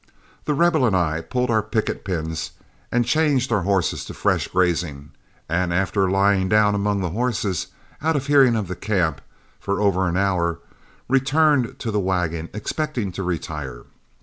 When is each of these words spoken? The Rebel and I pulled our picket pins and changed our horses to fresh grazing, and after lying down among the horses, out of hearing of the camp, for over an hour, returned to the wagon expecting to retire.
The 0.45 0.55
Rebel 0.55 0.83
and 0.87 0.95
I 0.95 1.21
pulled 1.21 1.51
our 1.51 1.61
picket 1.61 2.03
pins 2.03 2.53
and 2.91 3.05
changed 3.05 3.51
our 3.51 3.61
horses 3.61 4.03
to 4.05 4.15
fresh 4.15 4.47
grazing, 4.47 5.11
and 5.47 5.71
after 5.71 6.09
lying 6.09 6.49
down 6.49 6.73
among 6.73 7.01
the 7.01 7.11
horses, 7.11 7.67
out 8.01 8.15
of 8.15 8.25
hearing 8.25 8.55
of 8.55 8.67
the 8.67 8.75
camp, 8.75 9.21
for 9.59 9.79
over 9.79 10.07
an 10.07 10.17
hour, 10.17 10.57
returned 11.07 11.77
to 11.77 11.91
the 11.91 11.99
wagon 11.99 12.49
expecting 12.51 13.11
to 13.11 13.21
retire. 13.21 13.83